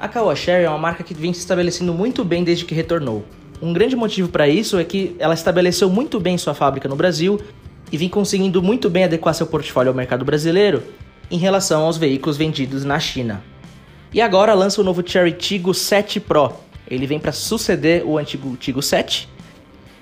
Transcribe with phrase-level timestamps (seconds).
[0.00, 3.24] A Caoa Sherry é uma marca que vem se estabelecendo muito bem desde que retornou.
[3.62, 7.40] Um grande motivo para isso é que ela estabeleceu muito bem sua fábrica no Brasil
[7.92, 10.82] e vem conseguindo muito bem adequar seu portfólio ao mercado brasileiro
[11.30, 13.40] em relação aos veículos vendidos na China.
[14.12, 16.52] E agora lança o novo Cherry Tiggo 7 Pro.
[16.90, 19.28] Ele vem para suceder o antigo Tiggo 7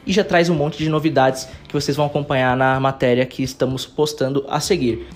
[0.06, 3.84] e já traz um monte de novidades que vocês vão acompanhar na matéria que estamos
[3.84, 5.08] postando a seguir.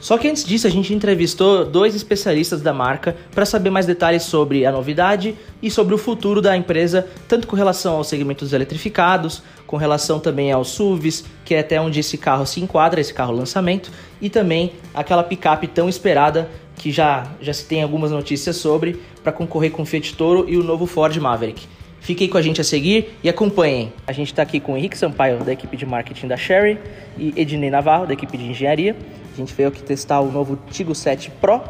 [0.00, 4.24] Só que antes disso, a gente entrevistou dois especialistas da marca para saber mais detalhes
[4.24, 9.44] sobre a novidade e sobre o futuro da empresa, tanto com relação aos segmentos eletrificados,
[9.64, 13.32] com relação também aos SUVs, que é até onde esse carro se enquadra, esse carro
[13.32, 16.50] lançamento, e também aquela picape tão esperada
[16.82, 20.56] que já, já se tem algumas notícias sobre para concorrer com o Fiat Toro e
[20.56, 21.64] o novo Ford Maverick.
[22.00, 23.92] Fiquem com a gente a seguir e acompanhem.
[24.04, 26.80] A gente está aqui com o Henrique Sampaio, da equipe de marketing da Sherry,
[27.16, 28.96] e Ednei Navarro, da equipe de engenharia.
[29.32, 31.60] A gente veio aqui testar o novo Tigo 7 Pro.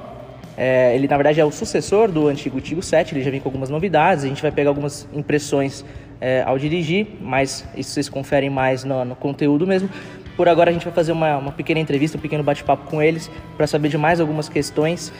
[0.56, 3.50] É, ele, na verdade, é o sucessor do antigo Tigo 7, ele já vem com
[3.50, 4.24] algumas novidades.
[4.24, 5.84] A gente vai pegar algumas impressões
[6.22, 9.90] é, ao dirigir, mas isso vocês conferem mais no, no conteúdo mesmo.
[10.36, 13.30] Por agora a gente vai fazer uma, uma pequena entrevista, um pequeno bate-papo com eles
[13.56, 15.12] para saber de mais algumas questões.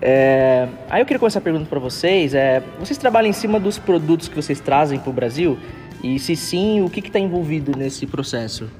[0.00, 0.68] É...
[0.88, 2.62] Aí eu queria começar perguntando para vocês: é...
[2.78, 5.58] vocês trabalham em cima dos produtos que vocês trazem para o Brasil?
[6.02, 8.70] E se sim, o que está envolvido nesse processo?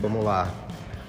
[0.00, 0.48] Vamos lá.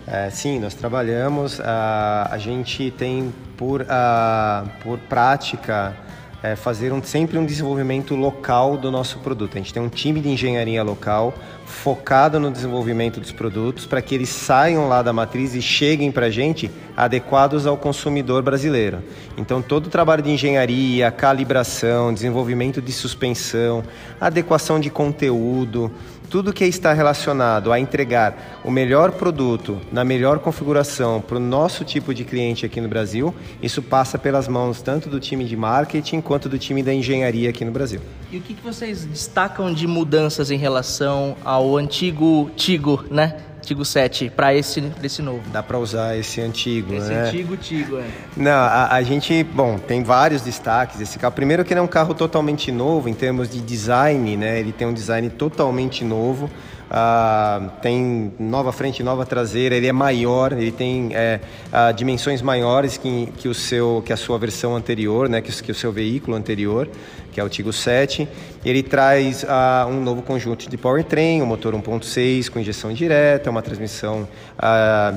[0.08, 1.60] É, sim, nós trabalhamos.
[1.60, 5.96] A, a gente tem por, a, por prática
[6.44, 9.56] é, fazer um, sempre um desenvolvimento local do nosso produto.
[9.56, 11.34] A gente tem um time de engenharia local
[11.66, 16.26] focado no desenvolvimento dos produtos para que eles saiam lá da matriz e cheguem para
[16.26, 19.00] a gente adequados ao consumidor brasileiro.
[19.38, 23.84] Então, todo o trabalho de engenharia, calibração, desenvolvimento de suspensão,
[24.20, 25.92] adequação de conteúdo,
[26.32, 31.84] tudo que está relacionado a entregar o melhor produto na melhor configuração para o nosso
[31.84, 36.22] tipo de cliente aqui no Brasil, isso passa pelas mãos tanto do time de marketing
[36.22, 38.00] quanto do time da engenharia aqui no Brasil.
[38.32, 43.36] E o que, vocês destacam de mudanças em relação ao antigo Tigo, né?
[43.62, 45.42] Tigo 7 para esse, esse novo.
[45.52, 47.28] Dá para usar esse antigo, esse né?
[47.28, 48.06] Esse antigo Tigo, é.
[48.36, 51.34] Não, a, a, gente, bom, tem vários destaques esse carro.
[51.34, 54.60] Primeiro que ele é um carro totalmente novo em termos de design, né?
[54.60, 56.50] Ele tem um design totalmente novo.
[56.92, 62.98] Uh, tem nova frente, nova traseira, ele é maior, ele tem é, uh, dimensões maiores
[62.98, 66.36] que, que, o seu, que a sua versão anterior, né, que, que o seu veículo
[66.36, 66.90] anterior,
[67.32, 68.28] que é o Tigo 7.
[68.66, 73.62] Ele traz uh, um novo conjunto de powertrain, um motor 1.6 com injeção direta, uma
[73.62, 74.28] transmissão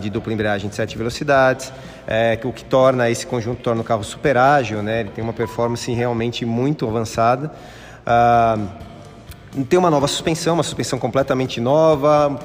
[0.01, 1.73] de dupla embreagem de 7 velocidades,
[2.07, 5.33] é, o que torna esse conjunto torna o carro super ágil, né, ele tem uma
[5.33, 7.51] performance realmente muito avançada.
[8.07, 8.94] Uh,
[9.63, 12.41] tem uma nova suspensão, uma suspensão completamente nova,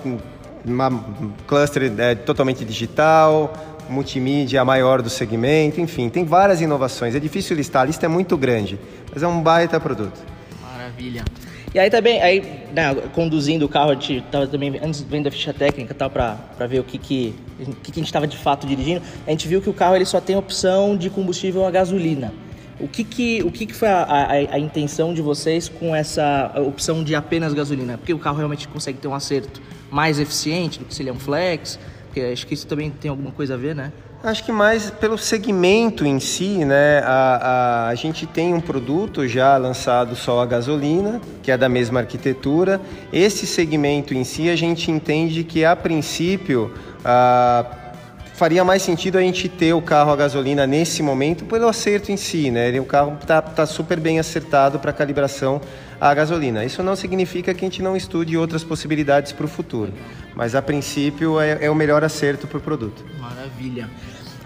[0.64, 1.04] uma
[1.48, 3.52] cluster é, totalmente digital,
[3.90, 7.16] multimídia maior do segmento, enfim, tem várias inovações.
[7.16, 8.80] É difícil listar, a lista é muito grande,
[9.12, 10.20] mas é um baita produto.
[10.62, 11.24] Maravilha.
[11.74, 12.42] E aí também, aí,
[12.74, 16.68] né, conduzindo o carro, a gente estava também, antes vendo a ficha técnica tal, para
[16.68, 17.36] ver o que, que,
[17.84, 20.06] que, que a gente estava de fato dirigindo, a gente viu que o carro ele
[20.06, 22.34] só tem opção de combustível a gasolina.
[22.80, 26.54] O que, que, o que, que foi a, a, a, intenção de vocês com essa
[26.56, 27.98] opção de apenas gasolina?
[27.98, 31.14] Porque o carro realmente consegue ter um acerto mais eficiente do que se ele é
[31.14, 31.78] um flex?
[32.06, 33.92] Porque acho que isso também tem alguma coisa a ver, né?
[34.22, 37.00] Acho que mais pelo segmento em si, né?
[37.06, 41.70] A, a, a, gente tem um produto já lançado só a gasolina, que é da
[41.70, 42.82] mesma arquitetura.
[43.14, 46.74] Esse segmento em si, a gente entende que a princípio
[47.04, 47.66] a,
[48.40, 52.16] faria mais sentido a gente ter o carro a gasolina nesse momento pelo acerto em
[52.16, 52.80] si, né?
[52.80, 55.60] O carro está tá super bem acertado para calibração
[56.00, 56.64] a gasolina.
[56.64, 59.92] Isso não significa que a gente não estude outras possibilidades para o futuro,
[60.38, 63.04] mas a princípio é, é o melhor acerto para o produto.
[63.20, 63.90] Maravilha.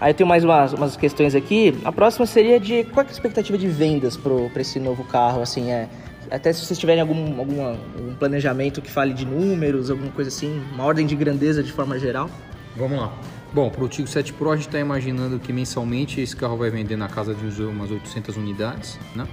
[0.00, 1.78] Aí eu tenho mais umas, umas questões aqui.
[1.84, 5.40] A próxima seria de qual é a expectativa de vendas para esse novo carro?
[5.40, 5.88] Assim, é,
[6.32, 10.60] até se vocês tiverem algum, algum, algum planejamento que fale de números, alguma coisa assim,
[10.72, 12.28] uma ordem de grandeza de forma geral.
[12.76, 13.12] Vamos lá.
[13.54, 16.70] Bom, para o Tigo 7 Pro a gente está imaginando que mensalmente esse carro vai
[16.70, 19.28] vender na casa de umas 800 unidades, né?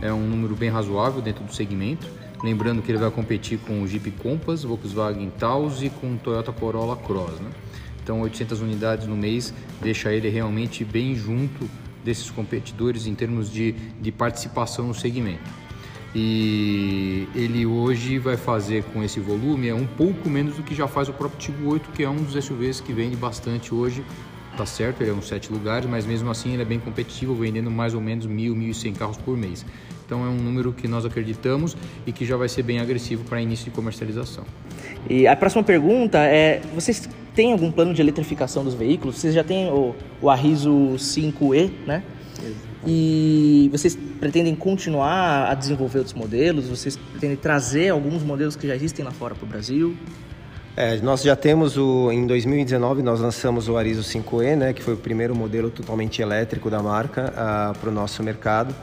[0.00, 2.06] É um número bem razoável dentro do segmento.
[2.44, 6.52] Lembrando que ele vai competir com o Jeep Compass, Volkswagen Taos e com o Toyota
[6.52, 7.50] Corolla Cross, né?
[8.00, 9.52] Então 800 unidades no mês
[9.82, 11.68] deixa ele realmente bem junto
[12.04, 15.65] desses competidores em termos de, de participação no segmento
[16.18, 20.88] e ele hoje vai fazer com esse volume é um pouco menos do que já
[20.88, 24.02] faz o próprio Tigo 8, que é um dos SUVs que vende bastante hoje
[24.56, 27.70] Tá certo, ele é uns sete lugares, mas mesmo assim ele é bem competitivo, vendendo
[27.70, 29.66] mais ou menos mil, mil e cem carros por mês.
[30.06, 31.76] Então é um número que nós acreditamos
[32.06, 34.44] e que já vai ser bem agressivo para início de comercialização.
[35.10, 39.16] E a próxima pergunta é: vocês têm algum plano de eletrificação dos veículos?
[39.16, 42.02] Vocês já têm o, o Arriso 5E, né?
[42.86, 46.68] E vocês pretendem continuar a desenvolver outros modelos?
[46.68, 49.96] Vocês pretendem trazer alguns modelos que já existem lá fora para o Brasil?
[50.76, 54.92] É, nós já temos o em 2019 nós lançamos o Arizo 5E, né, que foi
[54.92, 58.74] o primeiro modelo totalmente elétrico da marca uh, para o nosso mercado.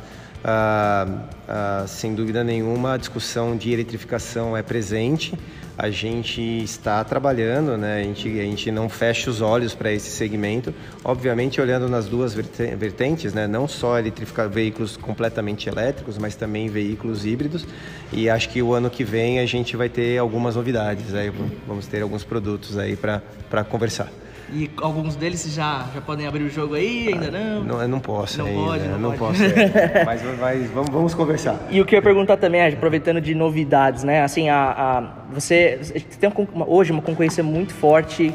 [0.43, 5.37] Uh, uh, sem dúvida nenhuma, a discussão de eletrificação é presente.
[5.77, 8.01] A gente está trabalhando, né?
[8.01, 10.73] a, gente, a gente não fecha os olhos para esse segmento.
[11.03, 13.47] Obviamente, olhando nas duas vertentes, né?
[13.47, 17.65] não só eletrificar veículos completamente elétricos, mas também veículos híbridos.
[18.11, 21.13] E acho que o ano que vem a gente vai ter algumas novidades.
[21.15, 21.31] Aí,
[21.67, 24.22] vamos ter alguns produtos aí para conversar.
[24.53, 27.63] E alguns deles já, já podem abrir o jogo aí, ainda não?
[27.63, 29.39] Não, eu não posso não ainda, pode, não, não pode.
[29.39, 29.43] posso.
[29.73, 30.05] É.
[30.05, 31.59] mas, mas vamos, vamos conversar.
[31.71, 34.21] E o que eu ia perguntar também, aproveitando de novidades, né?
[34.21, 35.79] Assim, a, a você
[36.19, 38.31] tem uma, hoje uma concorrência muito forte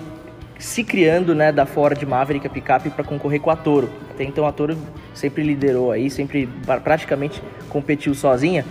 [0.59, 3.88] se criando, né, da Ford Maverick, a picape, para concorrer com a Toro.
[4.11, 4.76] Até então a Toro
[5.15, 6.49] sempre liderou aí, sempre
[6.82, 8.65] praticamente competiu sozinha.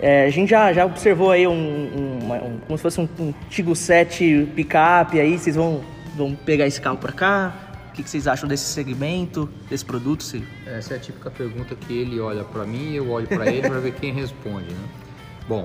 [0.00, 3.34] É, a gente já, já observou aí um, um, um como se fosse um, um
[3.50, 5.82] Tigo 7 picape aí, vocês vão
[6.16, 7.54] vão pegar esse carro para cá?
[7.90, 10.46] O que, que, vocês acham desse segmento, desse produto, Ciro?
[10.66, 13.66] Essa é a típica pergunta que ele olha para mim e eu olho para ele
[13.66, 14.88] para ver quem responde, né?
[15.48, 15.64] Bom,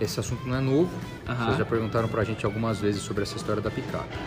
[0.00, 0.90] esse assunto não é novo.
[1.28, 1.34] Uhum.
[1.34, 4.18] Vocês já perguntaram para a gente algumas vezes sobre essa história da picape.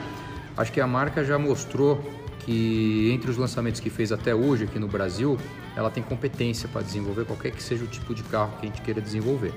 [0.55, 2.01] Acho que a marca já mostrou
[2.39, 5.37] que entre os lançamentos que fez até hoje aqui no Brasil,
[5.75, 8.81] ela tem competência para desenvolver qualquer que seja o tipo de carro que a gente
[8.81, 9.53] queira desenvolver.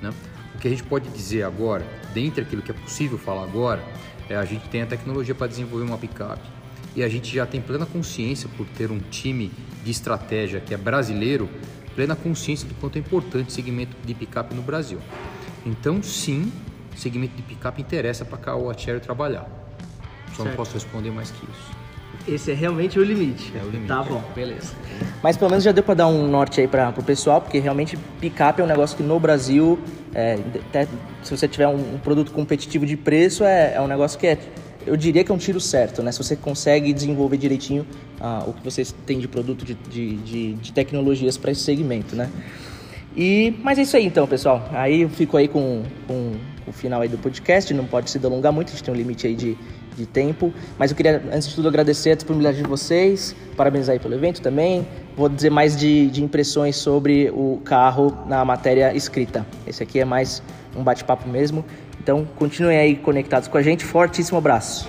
[0.00, 0.12] Né?
[0.54, 1.84] O que a gente pode dizer agora,
[2.14, 3.82] dentre aquilo que é possível falar agora,
[4.28, 6.46] é, a gente tem a tecnologia para desenvolver uma picape
[6.94, 9.52] e a gente já tem plena consciência por ter um time
[9.84, 11.48] de estratégia que é brasileiro,
[11.94, 14.98] plena consciência do quanto é importante o segmento de picape no Brasil.
[15.64, 16.50] Então, sim,
[16.96, 19.46] segmento de picape interessa para a Caoa Cherry trabalhar.
[20.28, 20.48] Só certo.
[20.48, 21.85] não posso responder mais que isso.
[22.26, 23.52] Esse é realmente o limite.
[23.56, 23.88] É o limite.
[23.88, 24.74] Tá bom, beleza.
[25.22, 27.96] Mas pelo menos já deu para dar um norte aí para o pessoal, porque realmente
[28.20, 29.78] picape é um negócio que no Brasil,
[30.14, 30.88] é, até,
[31.22, 34.38] se você tiver um, um, produto competitivo de preço, é, é, um negócio que é,
[34.84, 36.10] eu diria que é um tiro certo, né?
[36.10, 37.86] Se você consegue desenvolver direitinho
[38.20, 42.16] ah, o que vocês têm de produto de, de, de, de tecnologias para esse segmento,
[42.16, 42.30] né?
[43.16, 44.68] E, mas é isso aí então, pessoal.
[44.72, 46.32] Aí eu fico aí com, com
[46.66, 49.26] o final aí do podcast, não pode se delongar muito, a gente tem um limite
[49.26, 49.56] aí de
[49.96, 50.52] de tempo.
[50.78, 54.40] Mas eu queria, antes de tudo, agradecer a disponibilidade de vocês, parabenizar aí pelo evento
[54.40, 54.86] também.
[55.16, 59.46] Vou dizer mais de, de impressões sobre o carro na matéria escrita.
[59.66, 60.42] Esse aqui é mais
[60.76, 61.64] um bate-papo mesmo.
[62.00, 63.84] Então, continuem aí conectados com a gente.
[63.84, 64.88] Fortíssimo abraço.